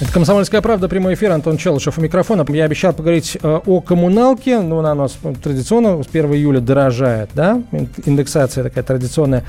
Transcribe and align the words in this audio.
Это 0.00 0.12
«Комсомольская 0.12 0.62
правда», 0.62 0.88
прямой 0.88 1.12
эфир, 1.12 1.30
Антон 1.30 1.58
Челышев 1.58 1.98
у 1.98 2.00
микрофона. 2.00 2.46
Я 2.48 2.64
обещал 2.64 2.94
поговорить 2.94 3.36
э, 3.42 3.60
о 3.66 3.80
коммуналке. 3.82 4.60
Ну, 4.60 4.78
она 4.78 4.92
у 4.92 4.94
нас 4.94 5.18
традиционно 5.42 6.02
с 6.02 6.06
1 6.06 6.32
июля 6.32 6.60
дорожает, 6.60 7.28
да? 7.34 7.62
Индексация 8.06 8.64
такая 8.64 8.82
традиционная 8.82 9.44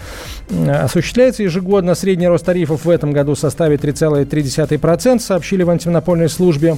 э, 0.50 0.72
осуществляется 0.72 1.44
ежегодно. 1.44 1.96
Средний 1.96 2.28
рост 2.28 2.46
тарифов 2.46 2.84
в 2.84 2.90
этом 2.90 3.14
году 3.14 3.34
составит 3.36 3.86
3,3%, 3.86 5.20
сообщили 5.20 5.64
в 5.64 5.70
антимонопольной 5.70 6.28
службе. 6.28 6.76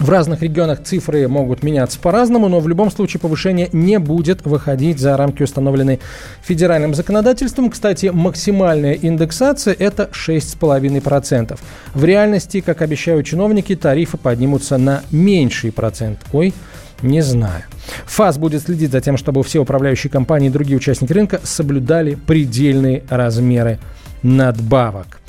В 0.00 0.08
разных 0.08 0.40
регионах 0.40 0.82
цифры 0.82 1.28
могут 1.28 1.62
меняться 1.62 1.98
по-разному, 2.00 2.48
но 2.48 2.60
в 2.60 2.66
любом 2.66 2.90
случае 2.90 3.20
повышение 3.20 3.68
не 3.72 3.98
будет 3.98 4.46
выходить 4.46 4.98
за 4.98 5.14
рамки, 5.14 5.42
установленные 5.42 6.00
федеральным 6.42 6.94
законодательством. 6.94 7.68
Кстати, 7.68 8.06
максимальная 8.06 8.94
индексация– 8.94 9.76
это 9.78 10.08
6,5%. 10.10 11.58
В 11.92 12.04
реальности, 12.04 12.62
как 12.62 12.80
обещают 12.80 13.26
чиновники, 13.26 13.76
тарифы 13.76 14.16
поднимутся 14.16 14.78
на 14.78 15.02
меньший 15.10 15.70
процент. 15.70 16.20
Ой, 16.32 16.54
не 17.02 17.20
знаю. 17.20 17.64
ФАС 18.06 18.38
будет 18.38 18.62
следить 18.62 18.92
за 18.92 19.02
тем, 19.02 19.18
чтобы 19.18 19.42
все 19.42 19.58
управляющие 19.58 20.10
компании 20.10 20.48
и 20.48 20.52
другие 20.52 20.78
участники 20.78 21.12
рынка 21.12 21.40
соблюдали 21.44 22.14
предельные 22.14 23.04
размеры 23.10 23.78
надбавок. 24.22 25.19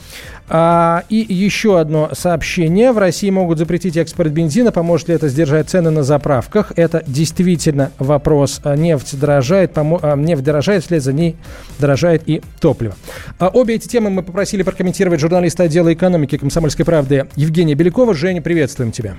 А, 0.54 1.04
и 1.10 1.26
еще 1.30 1.80
одно 1.80 2.10
сообщение. 2.14 2.92
В 2.92 2.98
России 2.98 3.30
могут 3.30 3.58
запретить 3.58 3.96
экспорт 3.96 4.32
бензина. 4.32 4.72
Поможет 4.72 5.08
ли 5.08 5.16
это 5.16 5.30
сдержать 5.30 5.70
цены 5.70 5.92
на 5.92 6.04
заправках? 6.04 6.74
Это 6.76 7.04
действительно 7.08 7.92
вопрос. 8.00 8.60
А, 8.64 8.76
нефть 8.76 9.18
дорожает, 9.18 9.74
помо... 9.74 10.00
а, 10.02 10.16
нефть 10.16 10.44
дорожает, 10.44 10.84
вслед 10.84 11.02
за 11.02 11.14
ней 11.14 11.38
дорожает 11.80 12.24
и 12.26 12.42
топливо. 12.60 12.96
А, 13.40 13.48
обе 13.48 13.76
эти 13.76 13.88
темы 13.88 14.10
мы 14.10 14.24
попросили 14.24 14.64
прокомментировать 14.64 15.20
журналиста 15.20 15.64
отдела 15.64 15.94
экономики 15.94 16.38
«Комсомольской 16.38 16.86
правды» 16.86 17.28
Евгения 17.36 17.76
Белякова. 17.76 18.14
Женя, 18.14 18.42
приветствуем 18.42 18.92
тебя. 18.92 19.16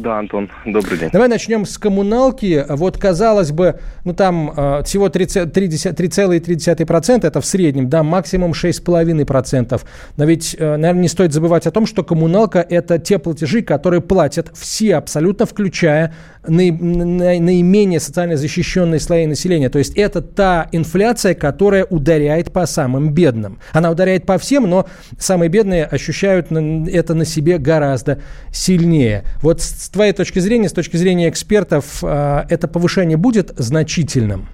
Да, 0.00 0.18
Антон, 0.18 0.50
добрый 0.66 0.98
день. 0.98 1.08
Давай 1.10 1.28
начнем 1.28 1.64
с 1.64 1.78
коммуналки. 1.78 2.66
Вот, 2.68 2.98
казалось 2.98 3.50
бы, 3.50 3.80
ну 4.04 4.12
там 4.12 4.52
э, 4.54 4.82
всего 4.84 5.08
3,3% 5.08 7.26
это 7.26 7.40
в 7.40 7.46
среднем, 7.46 7.88
да, 7.88 8.02
максимум 8.02 8.52
6,5%. 8.52 9.80
Но 10.16 10.24
ведь, 10.24 10.54
э, 10.58 10.76
наверное, 10.76 11.02
не 11.02 11.08
стоит 11.08 11.32
забывать 11.32 11.66
о 11.66 11.70
том, 11.70 11.86
что 11.86 12.04
коммуналка– 12.04 12.64
это 12.68 12.98
те 12.98 13.18
платежи, 13.18 13.62
которые 13.62 14.02
платят 14.02 14.50
все 14.54 14.96
абсолютно, 14.96 15.46
включая 15.46 16.12
наи, 16.46 16.70
на, 16.70 17.40
наименее 17.40 18.00
социально 18.00 18.36
защищенные 18.36 19.00
слои 19.00 19.26
населения. 19.26 19.70
То 19.70 19.78
есть 19.78 19.96
это 19.96 20.20
та 20.20 20.68
инфляция, 20.72 21.34
которая 21.34 21.84
ударяет 21.84 22.52
по 22.52 22.66
самым 22.66 23.12
бедным. 23.12 23.58
Она 23.72 23.90
ударяет 23.90 24.26
по 24.26 24.38
всем, 24.38 24.68
но 24.68 24.86
самые 25.18 25.48
бедные 25.48 25.84
ощущают 25.84 26.50
это 26.50 27.14
на 27.14 27.24
себе 27.24 27.58
гораздо 27.58 28.20
сильнее. 28.52 29.24
Вот 29.42 29.62
с 29.62 29.85
твоей 29.88 30.12
точки 30.12 30.38
зрения, 30.38 30.68
с 30.68 30.72
точки 30.72 30.96
зрения 30.96 31.28
экспертов, 31.28 32.02
э, 32.02 32.44
это 32.48 32.68
повышение 32.68 33.16
будет 33.16 33.52
значительным? 33.56 34.48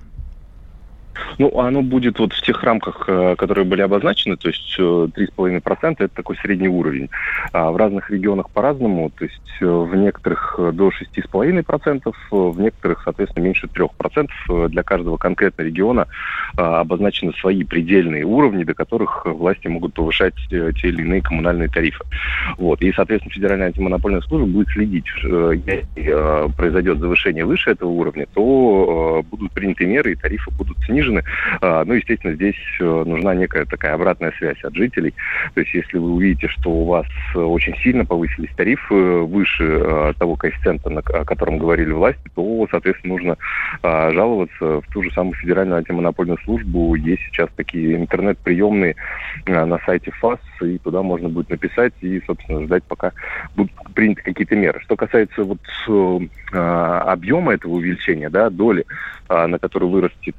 Ну, 1.39 1.59
оно 1.59 1.83
будет 1.83 2.19
вот 2.19 2.33
в 2.33 2.43
тех 2.43 2.63
рамках, 2.63 3.05
э, 3.07 3.35
которые 3.37 3.65
были 3.65 3.83
обозначены, 3.83 4.37
то 4.37 4.49
есть 4.49 4.77
3,5% 4.79 5.97
э, 6.01 6.05
это 6.05 6.15
такой 6.15 6.37
средний 6.37 6.69
уровень. 6.69 7.11
А 7.53 7.71
в 7.71 7.77
разных 7.77 8.11
регионах 8.11 8.51
по-разному, 8.51 9.11
то 9.11 9.25
есть 9.25 9.41
э, 9.61 9.67
в 9.67 9.95
некоторых 9.95 10.59
до 10.73 10.89
6,5%, 10.89 12.15
в 12.31 12.61
некоторых, 12.61 13.03
соответственно, 13.05 13.45
меньше 13.45 13.67
3%. 13.67 14.69
Для 14.69 14.83
каждого 14.83 15.17
конкретного 15.17 15.67
региона 15.67 16.07
обозначены 16.57 17.33
свои 17.35 17.65
предельные 17.65 18.25
уровни, 18.25 18.65
до 18.65 18.75
которых 18.75 19.25
власти 19.25 19.69
могут 19.69 19.95
повышать 19.95 20.35
те 20.49 20.71
или 20.83 21.03
иные 21.03 21.23
коммунальные 21.23 21.69
тарифы. 21.69 22.05
Вот. 22.59 22.83
И, 22.83 22.93
соответственно, 22.93 23.35
Федеральная 23.35 23.67
антимонопольная 23.69 24.21
служба 24.23 24.47
будет 24.47 24.69
следить, 24.69 25.07
если 25.25 26.57
произойдет 26.57 26.99
завышение 26.99 27.45
выше 27.45 27.71
этого 27.71 27.91
уровня, 27.91 28.27
то 28.35 29.25
будут 29.31 29.53
приняты 29.53 29.87
меры 29.87 30.13
и 30.13 30.17
тарифы 30.17 30.51
будут 30.51 30.77
снижены. 30.85 31.02
А, 31.61 31.85
ну, 31.85 31.95
естественно, 31.95 32.35
здесь 32.35 32.57
э, 32.81 32.85
нужна 32.85 33.35
некая 33.35 33.65
такая 33.65 33.95
обратная 33.95 34.33
связь 34.39 34.63
от 34.63 34.75
жителей. 34.75 35.15
То 35.55 35.61
есть, 35.61 35.75
если 35.75 35.99
вы 35.99 36.11
увидите, 36.13 36.49
что 36.49 36.71
у 36.71 36.85
вас 36.85 37.07
э, 37.35 37.39
очень 37.39 37.77
сильно 37.79 38.05
повысились 38.05 38.51
тарифы 38.57 38.95
выше 38.95 39.65
э, 39.65 40.13
того 40.19 40.37
коэффициента, 40.37 40.91
о 40.91 41.25
котором 41.25 41.59
говорили 41.59 41.93
власти, 41.93 42.23
то, 42.35 42.67
соответственно, 42.71 43.15
нужно 43.15 43.37
а, 43.83 44.13
жаловаться 44.13 44.81
в 44.81 44.85
ту 44.93 45.03
же 45.03 45.11
самую 45.13 45.35
федеральную 45.35 45.79
антимонопольную 45.79 46.39
службу. 46.45 46.95
Есть 46.95 47.23
сейчас 47.23 47.49
такие 47.57 47.97
интернет-приемные 47.97 48.97
на 49.47 49.79
сайте 49.85 50.11
ФАС, 50.13 50.41
и 50.63 50.79
туда 50.79 51.03
можно 51.03 51.29
будет 51.29 51.51
написать 51.51 51.93
и, 52.01 52.23
собственно, 52.27 52.65
ждать, 52.65 52.85
пока 52.85 53.13
будут 53.57 53.73
приняты 53.95 54.23
какие-то 54.23 54.57
меры. 54.57 54.81
Что 54.81 54.97
касается 54.97 55.45
вот 55.45 55.59
объема 56.53 57.55
этого 57.55 57.73
увеличения, 57.73 58.29
да, 58.29 58.51
доли, 58.51 58.85
на 59.29 59.59
которую 59.59 59.91
вырастет 59.91 60.37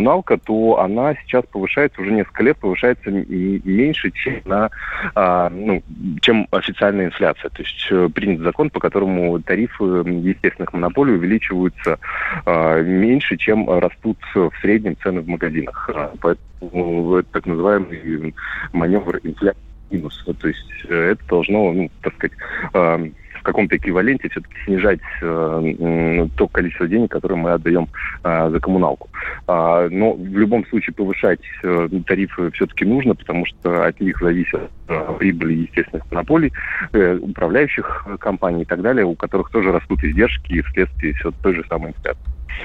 коммуналка, 0.00 0.38
то 0.38 0.80
она 0.80 1.14
сейчас 1.14 1.44
повышается 1.50 2.00
уже 2.00 2.12
несколько 2.12 2.42
лет, 2.42 2.56
повышается 2.56 3.10
меньше, 3.10 4.10
чем, 4.10 4.40
на, 4.46 4.70
а, 5.14 5.50
ну, 5.50 5.82
чем 6.20 6.46
официальная 6.50 7.06
инфляция. 7.06 7.50
То 7.50 7.62
есть 7.62 7.86
э, 7.90 8.08
принят 8.14 8.40
закон, 8.40 8.70
по 8.70 8.80
которому 8.80 9.38
тарифы 9.40 9.84
естественных 9.84 10.72
монополий 10.72 11.14
увеличиваются 11.14 11.98
а, 12.46 12.80
меньше, 12.80 13.36
чем 13.36 13.68
растут 13.68 14.18
в 14.34 14.50
среднем 14.62 14.96
цены 15.02 15.20
в 15.20 15.28
магазинах. 15.28 15.90
А, 15.94 16.12
поэтому 16.20 17.16
это 17.16 17.28
так 17.32 17.46
называемый 17.46 18.34
маневр 18.72 19.20
инфляции 19.22 19.60
минус. 19.90 20.24
То 20.40 20.48
есть 20.48 20.72
э, 20.88 21.12
это 21.12 21.26
должно, 21.28 21.72
ну, 21.72 21.90
так 22.00 22.14
сказать, 22.14 22.36
в 23.40 23.42
каком-то 23.42 23.76
эквиваленте 23.76 24.28
все-таки 24.28 24.54
снижать 24.64 25.00
э, 25.22 26.26
то 26.36 26.48
количество 26.48 26.86
денег, 26.86 27.10
которое 27.10 27.36
мы 27.36 27.52
отдаем 27.52 27.88
э, 28.22 28.50
за 28.50 28.60
коммуналку. 28.60 29.08
А, 29.46 29.88
но 29.88 30.12
в 30.12 30.38
любом 30.38 30.66
случае 30.66 30.94
повышать 30.94 31.40
э, 31.62 31.88
тарифы 32.06 32.50
все-таки 32.52 32.84
нужно, 32.84 33.14
потому 33.14 33.46
что 33.46 33.84
от 33.84 33.98
них 34.00 34.20
зависит 34.20 34.60
э, 34.88 35.14
прибыли 35.18 35.62
естественных 35.62 36.10
монополий, 36.10 36.52
э, 36.92 37.16
управляющих 37.16 38.06
компаний 38.20 38.62
и 38.62 38.66
так 38.66 38.82
далее, 38.82 39.04
у 39.06 39.14
которых 39.14 39.50
тоже 39.50 39.72
растут 39.72 40.04
издержки 40.04 40.62
вследствие 40.62 41.14
все 41.14 41.30
той 41.42 41.54
же 41.54 41.64
самой 41.68 41.90
инфляции. 41.90 42.22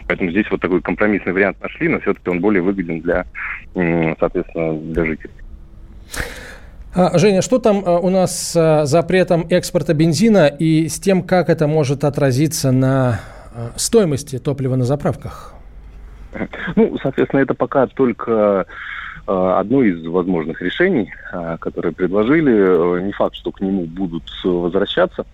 Поэтому 0.07 0.31
здесь 0.31 0.50
вот 0.52 0.59
такой 0.59 0.81
компромиссный 0.81 1.31
вариант 1.31 1.62
нашли, 1.62 1.88
но 1.88 2.00
все-таки 2.02 2.30
он 2.30 2.42
более 2.42 2.62
выгоден 2.62 3.00
для, 3.00 3.25
соответственно, 4.19 4.78
для 4.78 5.06
жителей. 5.06 5.31
А, 6.97 7.17
Женя, 7.17 7.41
что 7.41 7.59
там 7.59 7.83
а, 7.85 8.00
у 8.00 8.09
нас 8.09 8.51
с 8.51 8.56
а, 8.56 8.85
запретом 8.85 9.45
экспорта 9.50 9.94
бензина 9.94 10.47
и 10.47 10.88
с 10.88 10.97
тем, 10.97 11.23
как 11.23 11.50
это 11.50 11.67
может 11.67 12.06
отразиться 12.06 12.72
на 12.72 13.19
стоимости 13.75 14.39
топлива 14.39 14.78
на 14.78 14.85
заправках? 14.85 15.53
Ну, 16.75 16.97
соответственно, 17.01 17.41
это 17.41 17.53
пока 17.53 17.88
только 17.88 18.66
одно 19.25 19.81
из 19.81 20.06
возможных 20.06 20.61
решений, 20.61 21.11
которые 21.59 21.94
предложили. 21.94 23.01
Не 23.01 23.12
факт, 23.13 23.35
что 23.35 23.51
к 23.51 23.62
нему 23.62 23.85
будут 23.85 24.23
возвращаться. 24.44 25.25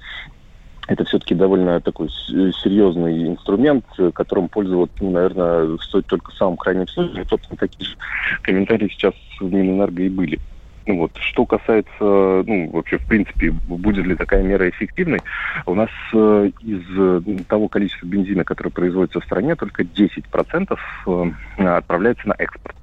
Это 0.88 1.03
все-таки 1.05 1.33
довольно 1.33 1.81
такой 1.81 2.09
серьезный 2.09 3.28
инструмент, 3.28 3.85
которым 4.13 4.49
пользоваться, 4.49 4.95
ну, 5.01 5.11
наверное, 5.11 5.78
стоит 5.79 6.05
только 6.05 6.29
в 6.29 6.35
самом 6.35 6.58
крайнем 6.58 6.87
случае. 6.87 7.25
Собственно, 7.28 7.58
такие 7.58 7.90
же 7.90 7.96
комментарии 8.43 8.87
сейчас 8.90 9.13
в 9.40 9.52
Минэнерго 9.52 10.03
и 10.03 10.09
были. 10.09 10.40
Ну 10.87 10.97
вот. 10.97 11.11
Что 11.17 11.45
касается, 11.45 11.91
ну, 11.99 12.69
вообще, 12.72 12.97
в 12.97 13.07
принципе, 13.07 13.51
будет 13.51 14.05
ли 14.05 14.16
такая 14.16 14.41
мера 14.41 14.67
эффективной, 14.69 15.19
у 15.66 15.75
нас 15.75 15.89
э, 16.13 16.51
из 16.61 16.83
э, 16.97 17.22
того 17.47 17.67
количества 17.67 18.07
бензина, 18.07 18.43
которое 18.43 18.72
производится 18.72 19.19
в 19.19 19.25
стране, 19.25 19.55
только 19.55 19.83
10% 19.83 20.78
э, 21.07 21.66
отправляется 21.66 22.28
на 22.28 22.33
экспорт. 22.33 22.75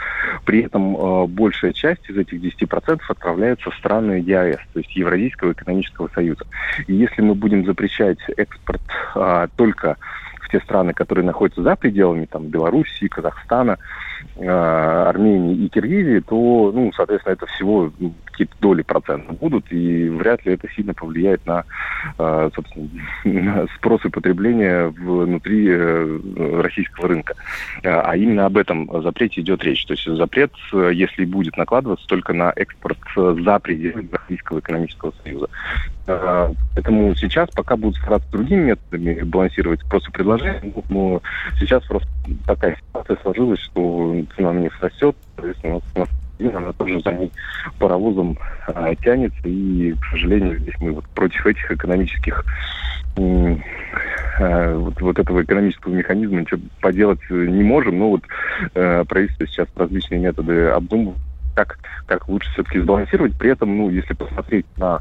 При 0.45 0.63
этом 0.63 0.97
э, 0.97 1.27
большая 1.27 1.73
часть 1.73 2.09
из 2.09 2.17
этих 2.17 2.41
10% 2.41 3.01
отправляется 3.09 3.71
в 3.71 3.75
страны 3.75 4.23
ЕАЭС, 4.25 4.61
то 4.73 4.79
есть 4.79 4.95
Евразийского 4.95 5.53
экономического 5.53 6.09
союза. 6.15 6.45
И 6.87 6.95
если 6.95 7.23
мы 7.23 7.35
будем 7.35 7.67
запрещать 7.67 8.19
экспорт 8.37 8.83
э, 9.17 9.49
только 9.57 9.97
в 10.41 10.51
те 10.51 10.61
страны, 10.61 10.95
которые 10.95 11.25
находятся 11.25 11.63
за 11.63 11.77
пределами 11.77 12.27
там, 12.27 12.47
Белоруссии, 12.47 13.07
Казахстана, 13.09 13.79
Армении 14.41 15.65
и 15.65 15.69
Киргизии, 15.69 16.21
то, 16.21 16.73
ну, 16.75 16.93
соответственно, 16.95 17.35
это 17.35 17.47
всего 17.47 17.93
ну, 17.99 18.15
какие-то 18.25 18.55
доли 18.61 18.83
процента 18.83 19.33
будут, 19.33 19.71
и 19.73 20.09
вряд 20.09 20.45
ли 20.47 20.55
это 20.55 20.69
сильно 20.71 20.95
повлияет 20.95 21.45
на, 21.47 21.65
собственно, 22.55 22.89
на 23.25 23.67
спрос 23.77 24.05
и 24.05 24.09
потребление 24.09 24.89
внутри 24.89 25.67
э, 25.69 26.61
российского 26.63 27.09
рынка. 27.09 27.35
А 27.83 28.17
именно 28.17 28.47
об 28.47 28.57
этом 28.57 28.89
запрете 29.03 29.41
идет 29.41 29.65
речь. 29.65 29.85
То 29.87 29.95
есть 29.95 30.07
запрет, 30.07 30.53
если 30.73 31.25
будет 31.25 31.57
накладываться, 31.57 32.07
только 32.07 32.33
на 32.33 32.53
экспорт 32.55 32.99
за 33.15 33.59
пределы 33.59 34.09
Российского 34.13 34.61
экономического 34.61 35.13
союза. 35.25 35.49
Поэтому 36.07 37.15
сейчас 37.17 37.51
пока 37.51 37.77
будут 37.77 37.97
стараться 37.97 38.31
другими 38.31 38.65
методами 38.65 39.23
балансировать 39.23 39.81
спрос 39.83 40.09
и 40.09 40.13
предложение, 40.13 40.73
но 40.89 41.23
сейчас 41.59 41.85
просто 41.85 42.09
такая 42.47 42.77
ситуация 42.77 43.17
сложилась, 43.23 43.61
что 43.61 44.17
цена 44.37 44.53
на 44.53 44.59
нефть 44.61 44.81
растет, 44.81 45.17
соответственно, 45.37 45.81
нас 45.95 46.09
она 46.41 46.73
тоже 46.73 47.01
за 47.01 47.13
ней 47.13 47.33
паровозом 47.79 48.39
а, 48.67 48.95
тянется, 48.97 49.41
и, 49.45 49.93
к 49.93 50.05
сожалению, 50.11 50.59
здесь 50.59 50.75
мы 50.81 50.93
вот 50.93 51.05
против 51.09 51.47
этих 51.47 51.71
экономических 51.71 52.45
а, 54.39 54.75
вот, 54.77 55.01
вот 55.01 55.19
этого 55.19 55.43
экономического 55.43 55.93
механизма 55.93 56.41
ничего 56.41 56.61
поделать 56.81 57.21
не 57.31 57.65
можем, 57.65 57.99
но 57.99 58.11
вот 58.11 58.23
э, 58.75 59.05
правительство 59.09 59.47
сейчас 59.47 59.69
различные 59.75 60.21
методы 60.21 60.69
обдумывает, 60.69 61.19
как, 61.55 61.79
как 62.07 62.29
лучше 62.29 62.49
все-таки 62.53 62.79
сбалансировать. 62.79 63.37
При 63.37 63.51
этом, 63.51 63.77
ну, 63.77 63.91
если 63.91 64.15
посмотреть 64.15 64.67
на 64.77 65.01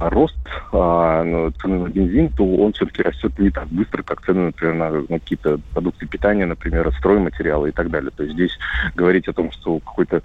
рост 0.00 0.38
а, 0.72 1.22
ну, 1.22 1.50
цены 1.52 1.78
на 1.78 1.88
бензин, 1.88 2.30
то 2.30 2.44
он 2.44 2.72
все-таки 2.72 3.02
растет 3.02 3.38
не 3.38 3.50
так 3.50 3.68
быстро, 3.68 4.02
как 4.02 4.22
цены, 4.22 4.46
например, 4.46 4.74
на, 4.74 4.90
на 4.90 5.20
какие-то 5.20 5.60
продукты 5.72 6.06
питания, 6.06 6.46
например, 6.46 6.90
стройматериалы 6.96 7.68
и 7.68 7.72
так 7.72 7.90
далее. 7.90 8.10
То 8.14 8.22
есть 8.22 8.34
здесь 8.34 8.58
говорить 8.94 9.28
о 9.28 9.32
том, 9.32 9.52
что 9.52 9.78
какой-то 9.80 10.22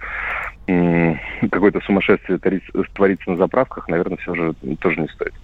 какое-то 1.50 1.80
сумасшествие 1.80 2.40
творится 2.92 3.30
на 3.30 3.36
заправках, 3.36 3.86
наверное, 3.88 4.16
все 4.16 4.34
же 4.34 4.54
тоже 4.80 5.00
не 5.00 5.08
стоит. 5.08 5.34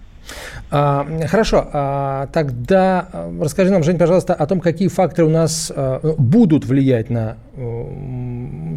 А, 0.71 1.07
хорошо, 1.27 1.69
а, 1.71 2.27
тогда 2.33 3.07
а, 3.11 3.31
расскажи 3.41 3.71
нам, 3.71 3.83
Жень, 3.83 3.97
пожалуйста, 3.97 4.33
о 4.33 4.45
том, 4.47 4.59
какие 4.59 4.87
факторы 4.87 5.27
у 5.27 5.31
нас 5.31 5.71
а, 5.75 5.99
будут 6.17 6.65
влиять 6.65 7.09
на 7.09 7.37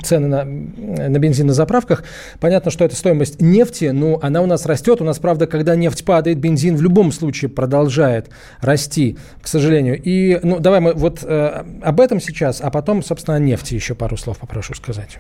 цены 0.03 0.27
на, 0.29 0.45
на 0.45 1.19
бензин 1.19 1.47
на 1.47 1.55
заправках. 1.55 2.05
Понятно, 2.41 2.71
что 2.71 2.85
это 2.85 2.95
стоимость 2.95 3.41
нефти, 3.41 3.87
но 3.87 4.19
она 4.21 4.43
у 4.43 4.47
нас 4.47 4.67
растет. 4.67 5.01
У 5.01 5.05
нас, 5.05 5.19
правда, 5.19 5.47
когда 5.47 5.75
нефть 5.75 6.05
падает, 6.05 6.39
бензин 6.39 6.77
в 6.77 6.83
любом 6.83 7.11
случае 7.13 7.49
продолжает 7.49 8.29
расти, 8.61 9.17
к 9.41 9.49
сожалению. 9.49 9.99
И, 10.03 10.39
ну, 10.43 10.61
давай 10.61 10.81
мы 10.81 10.93
вот 10.93 11.25
а, 11.25 11.67
об 11.83 12.01
этом 12.01 12.21
сейчас, 12.21 12.61
а 12.61 12.71
потом, 12.71 13.03
собственно, 13.03 13.37
о 13.37 13.41
нефти 13.41 13.75
еще 13.75 13.95
пару 13.95 14.19
слов 14.19 14.39
попрошу 14.39 14.75
сказать. 14.75 15.17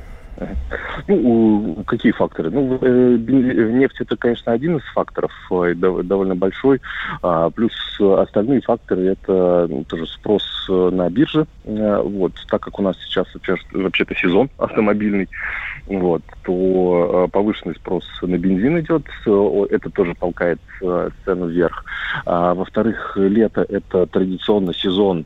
Ну, 1.08 1.84
какие 1.86 2.12
факторы? 2.12 2.50
Ну, 2.50 2.78
э, 2.80 3.16
нефть 3.18 4.00
это, 4.00 4.16
конечно, 4.16 4.52
один 4.52 4.76
из 4.76 4.84
факторов, 4.94 5.32
э, 5.50 5.74
довольно 5.74 6.34
большой. 6.34 6.80
А, 7.22 7.50
плюс 7.50 7.72
остальные 8.00 8.60
факторы 8.62 9.04
это 9.06 9.66
ну, 9.68 9.84
тоже 9.84 10.06
спрос 10.06 10.42
э, 10.68 10.90
на 10.92 11.08
бирже. 11.10 11.46
Вот, 11.64 12.32
так 12.48 12.62
как 12.62 12.78
у 12.78 12.82
нас 12.82 12.96
сейчас 13.04 13.26
вообще-то 13.72 14.14
сезон 14.14 14.50
автомобильный, 14.58 15.28
вот, 15.86 16.22
то 16.44 17.28
повышенный 17.32 17.74
спрос 17.74 18.04
на 18.22 18.36
бензин 18.36 18.78
идет, 18.80 19.02
это 19.24 19.90
тоже 19.90 20.14
толкает 20.14 20.60
цену 21.24 21.48
вверх. 21.48 21.84
А, 22.24 22.54
во-вторых, 22.54 23.16
лето 23.16 23.64
это 23.68 24.06
традиционно 24.06 24.74
сезон, 24.74 25.24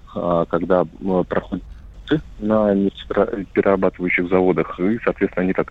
когда 0.48 0.84
проходит 1.28 1.64
продукты 2.10 2.20
на 2.40 2.74
нефтеперерабатывающих 2.74 4.28
заводах, 4.28 4.78
и, 4.80 4.98
соответственно, 5.04 5.44
они 5.44 5.52
так 5.52 5.70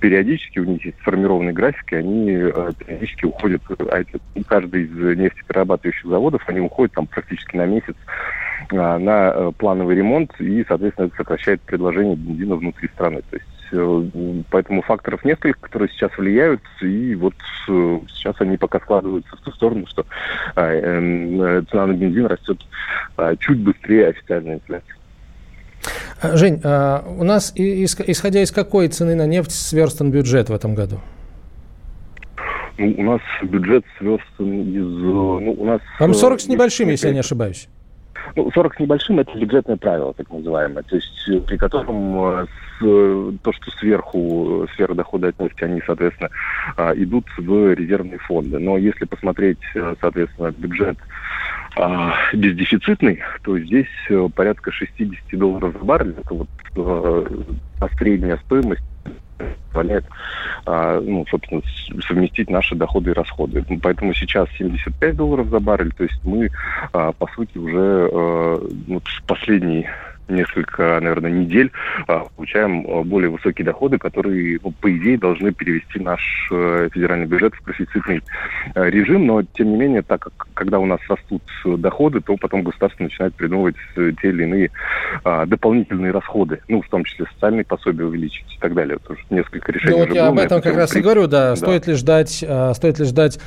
периодически, 0.00 0.58
у 0.58 0.64
них 0.64 0.84
есть 0.84 0.98
сформированные 1.00 1.52
графики, 1.52 1.94
они 1.94 2.30
э, 2.30 2.72
периодически 2.78 3.26
уходят, 3.26 3.62
а 3.68 4.02
каждый 4.46 4.84
из 4.84 5.18
нефтеперерабатывающих 5.18 6.06
заводов, 6.06 6.42
они 6.46 6.60
уходят 6.60 6.94
там 6.94 7.06
практически 7.06 7.56
на 7.56 7.66
месяц 7.66 7.96
а, 8.70 8.98
на 8.98 9.32
э, 9.34 9.52
плановый 9.56 9.96
ремонт, 9.96 10.32
и, 10.38 10.64
соответственно, 10.66 11.06
это 11.06 11.16
сокращает 11.16 11.60
предложение 11.62 12.16
бензина 12.16 12.56
внутри 12.56 12.88
страны. 12.88 13.22
То 13.30 13.36
есть 13.36 13.46
э, 13.72 14.42
Поэтому 14.50 14.82
факторов 14.82 15.24
несколько, 15.24 15.58
которые 15.60 15.88
сейчас 15.88 16.16
влияют, 16.16 16.62
и 16.82 17.14
вот 17.14 17.34
сейчас 17.66 18.36
они 18.40 18.56
пока 18.56 18.80
складываются 18.80 19.36
в 19.36 19.40
ту 19.40 19.50
сторону, 19.52 19.86
что 19.86 20.04
цена 20.54 21.86
на 21.86 21.92
бензин 21.92 22.26
растет 22.26 22.58
чуть 23.38 23.58
быстрее 23.60 24.08
официальной 24.08 24.54
инфляции. 24.54 24.94
А, 26.22 26.36
Жень, 26.36 26.60
а, 26.62 27.04
у 27.18 27.24
нас, 27.24 27.52
исходя 27.56 28.42
из 28.42 28.52
какой 28.52 28.86
цены 28.88 29.16
на 29.16 29.26
нефть, 29.26 29.50
сверстан 29.50 30.12
бюджет 30.12 30.50
в 30.50 30.54
этом 30.54 30.74
году? 30.74 31.00
Ну, 32.78 32.94
у 32.96 33.02
нас 33.02 33.20
бюджет 33.42 33.84
сверстан 33.98 34.62
из... 34.62 34.86
Ну, 34.86 35.56
у 35.58 35.64
нас... 35.64 35.80
Там 35.98 36.14
40 36.14 36.40
с 36.40 36.48
небольшим, 36.48 36.88
если 36.88 37.08
я 37.08 37.14
не 37.14 37.20
ошибаюсь. 37.20 37.68
Ну, 38.36 38.50
40 38.52 38.74
с 38.76 38.78
небольшим– 38.78 39.18
это 39.20 39.36
бюджетное 39.36 39.76
правило, 39.76 40.14
так 40.14 40.30
называемое, 40.30 40.84
то 40.84 40.94
есть 40.94 41.28
э, 41.28 41.40
при 41.40 41.56
котором 41.56 42.46
э, 42.80 43.32
то, 43.42 43.52
что 43.52 43.70
сверху, 43.72 44.66
сверх 44.74 44.94
дохода 44.94 45.28
от 45.28 45.40
нефти, 45.40 45.64
они, 45.64 45.82
соответственно, 45.84 46.30
а, 46.76 46.92
идут 46.94 47.26
в 47.36 47.74
резервные 47.74 48.18
фонды. 48.18 48.58
Но 48.58 48.78
если 48.78 49.04
посмотреть, 49.04 49.58
э, 49.74 49.94
соответственно, 50.00 50.52
бюджет 50.56 50.98
а, 51.76 52.14
бездефицитный, 52.32 53.20
то 53.42 53.58
здесь 53.58 53.86
порядка 54.34 54.72
60 54.72 55.38
долларов 55.38 55.72
за 55.72 55.84
баррель. 55.84 56.14
Это 56.18 56.34
вот 56.34 56.48
а, 56.76 57.88
средняя 57.98 58.36
стоимость 58.38 58.82
позволяет, 59.72 60.04
а, 60.66 61.00
ну, 61.00 61.24
собственно, 61.30 61.62
совместить 62.06 62.50
наши 62.50 62.74
доходы 62.74 63.10
и 63.10 63.14
расходы. 63.14 63.64
Поэтому 63.82 64.14
сейчас 64.14 64.48
75 64.58 65.16
долларов 65.16 65.48
за 65.48 65.60
баррель, 65.60 65.92
то 65.92 66.04
есть 66.04 66.20
мы, 66.24 66.50
а, 66.92 67.12
по 67.12 67.26
сути, 67.34 67.58
уже 67.58 68.08
а, 68.12 68.68
вот 68.88 69.04
последний 69.26 69.86
несколько, 70.28 70.98
наверное, 71.00 71.30
недель 71.30 71.70
а, 72.06 72.24
получаем 72.36 72.86
а, 72.88 73.02
более 73.02 73.30
высокие 73.30 73.64
доходы, 73.64 73.98
которые, 73.98 74.58
ну, 74.62 74.72
по 74.72 74.94
идее, 74.96 75.18
должны 75.18 75.52
перевести 75.52 75.98
наш 75.98 76.48
э, 76.50 76.88
федеральный 76.92 77.26
бюджет 77.26 77.54
в 77.54 77.62
профицитный 77.62 78.22
э, 78.74 78.90
режим. 78.90 79.26
Но, 79.26 79.42
тем 79.42 79.70
не 79.70 79.76
менее, 79.76 80.02
так 80.02 80.22
как 80.22 80.32
когда 80.54 80.78
у 80.78 80.86
нас 80.86 81.00
растут 81.08 81.42
доходы, 81.64 82.20
то 82.20 82.36
потом 82.36 82.62
государство 82.62 83.04
начинает 83.04 83.34
придумывать 83.34 83.76
э, 83.96 84.12
те 84.20 84.28
или 84.28 84.44
иные 84.44 84.70
а, 85.24 85.46
дополнительные 85.46 86.12
расходы, 86.12 86.60
ну, 86.68 86.82
в 86.82 86.88
том 86.88 87.04
числе 87.04 87.26
социальные 87.34 87.64
пособия 87.64 88.04
увеличить 88.04 88.46
и 88.56 88.60
так 88.60 88.74
далее. 88.74 88.98
Уже 89.08 89.20
несколько 89.30 89.72
решений. 89.72 89.92
Ну, 89.92 90.06
вот 90.06 90.14
я 90.14 90.28
об 90.28 90.38
этом 90.38 90.62
как 90.62 90.76
раз 90.76 90.94
и 90.96 91.00
говорю, 91.00 91.26
да. 91.26 91.50
да. 91.50 91.56
Стоит 91.56 91.86
ли 91.86 91.94
ждать, 91.94 92.30
стоит 92.30 92.98
ли 92.98 93.04
ждать 93.04 93.40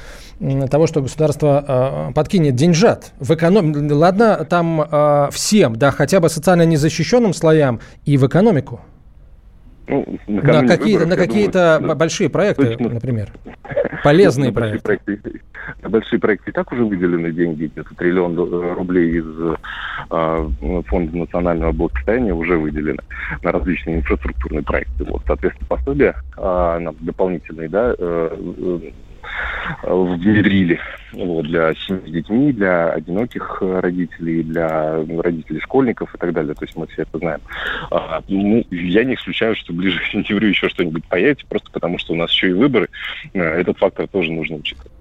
того, 0.69 0.87
что 0.87 1.01
государство 1.01 2.11
подкинет 2.13 2.55
деньжат 2.55 3.13
в 3.19 3.33
экономику. 3.33 3.79
Ладно, 3.95 4.45
там 4.49 5.31
всем, 5.31 5.75
да, 5.75 5.91
хотя 5.91 6.19
бы 6.19 6.29
социально 6.29 6.64
незащищенным 6.65 7.33
слоям 7.33 7.79
и 8.05 8.17
в 8.17 8.27
экономику? 8.27 8.81
Ну, 9.87 10.19
на 10.27 10.67
какие-то, 10.67 11.05
на 11.05 11.15
какие-то 11.15 11.77
думаю, 11.79 11.95
большие 11.95 12.29
проекты, 12.29 12.65
точно. 12.65 12.89
например. 12.89 13.31
Полезные 14.03 14.49
на 14.51 14.53
проекты. 14.53 14.87
Большие 14.87 15.17
проекты. 15.17 15.41
На 15.81 15.89
большие 15.89 16.19
проекты 16.19 16.49
и 16.49 16.53
так 16.53 16.71
уже 16.71 16.83
выделены 16.83 17.31
деньги, 17.31 17.65
где-то 17.65 17.95
триллион 17.95 18.35
рублей 18.75 19.19
из 19.19 19.25
а, 20.09 20.49
Фонда 20.87 21.17
национального 21.17 21.71
благосостояния 21.71 22.33
уже 22.33 22.57
выделены 22.57 22.99
на 23.43 23.51
различные 23.51 23.97
инфраструктурные 23.97 24.63
проекты. 24.63 25.03
Вот, 25.05 25.21
соответственно, 25.27 25.67
пособия 25.67 26.15
а, 26.37 26.79
нам 26.79 26.95
дополнительные, 26.99 27.69
да, 27.69 27.95
э, 27.97 28.79
внедрили 29.83 30.79
вот, 31.13 31.45
для 31.45 31.73
семей 31.75 32.01
с 32.07 32.11
детьми, 32.11 32.51
для 32.51 32.89
одиноких 32.89 33.61
родителей, 33.61 34.43
для 34.43 35.03
родителей 35.05 35.59
школьников 35.61 36.13
и 36.13 36.17
так 36.17 36.33
далее. 36.33 36.53
То 36.53 36.65
есть 36.65 36.75
мы 36.75 36.87
все 36.87 37.03
это 37.03 37.17
знаем. 37.17 37.41
А, 37.91 38.21
ну, 38.27 38.63
я 38.71 39.03
не 39.03 39.15
исключаю, 39.15 39.55
что 39.55 39.73
ближе 39.73 39.99
к 39.99 40.11
сентябрю 40.11 40.49
еще 40.49 40.69
что-нибудь 40.69 41.05
появится, 41.05 41.45
просто 41.47 41.71
потому 41.71 41.97
что 41.97 42.13
у 42.13 42.15
нас 42.17 42.31
еще 42.31 42.49
и 42.49 42.53
выборы. 42.53 42.89
Э, 43.33 43.41
этот 43.41 43.77
фактор 43.77 44.07
тоже 44.07 44.31
нужно 44.31 44.57
учитывать. 44.57 44.91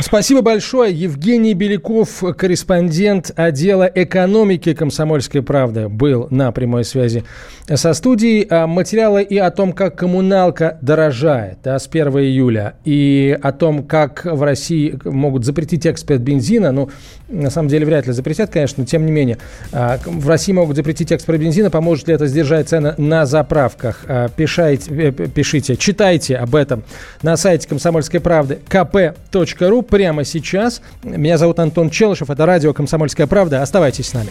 Спасибо 0.00 0.42
большое. 0.42 0.94
Евгений 0.94 1.54
Беляков, 1.54 2.22
корреспондент 2.36 3.32
отдела 3.34 3.90
экономики 3.92 4.72
«Комсомольской 4.72 5.42
правды», 5.42 5.88
был 5.88 6.28
на 6.30 6.52
прямой 6.52 6.84
связи 6.84 7.24
со 7.66 7.92
студией. 7.94 8.46
А 8.48 8.68
материалы 8.68 9.24
и 9.24 9.36
о 9.38 9.50
том, 9.50 9.72
как 9.72 9.96
коммуналка 9.96 10.78
дорожает 10.82 11.58
да, 11.64 11.80
с 11.80 11.88
1 11.88 12.16
июля, 12.18 12.74
и 12.84 13.36
о 13.42 13.50
том, 13.50 13.82
как 13.82 14.24
в 14.24 14.40
России 14.44 14.96
могут 15.04 15.44
запретить 15.44 15.84
экспорт 15.84 16.20
бензина. 16.20 16.70
Ну, 16.70 16.90
на 17.28 17.50
самом 17.50 17.68
деле, 17.68 17.84
вряд 17.84 18.06
ли 18.06 18.12
запретят, 18.12 18.50
конечно, 18.50 18.82
но 18.82 18.86
тем 18.86 19.04
не 19.04 19.10
менее. 19.10 19.38
А, 19.72 19.98
в 20.04 20.28
России 20.28 20.52
могут 20.52 20.76
запретить 20.76 21.10
экспорт 21.10 21.40
бензина. 21.40 21.70
Поможет 21.70 22.06
ли 22.06 22.14
это 22.14 22.28
сдержать 22.28 22.68
цены 22.68 22.94
на 22.98 23.26
заправках? 23.26 24.04
А, 24.06 24.28
пишите, 24.28 24.90
э, 24.90 25.10
пишите, 25.10 25.76
читайте 25.76 26.36
об 26.36 26.54
этом 26.54 26.84
на 27.22 27.36
сайте 27.36 27.66
«Комсомольской 27.68 28.20
правды» 28.20 28.60
kp.ru 28.68 29.87
прямо 29.88 30.24
сейчас. 30.24 30.80
Меня 31.02 31.38
зовут 31.38 31.58
Антон 31.58 31.90
Челышев, 31.90 32.30
это 32.30 32.46
радио 32.46 32.72
«Комсомольская 32.72 33.26
правда». 33.26 33.62
Оставайтесь 33.62 34.08
с 34.08 34.14
нами. 34.14 34.30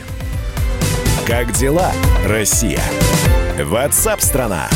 Как 1.28 1.52
дела, 1.52 1.92
Россия? 2.26 2.82
WhatsApp 3.58 4.22
страна. 4.22 4.70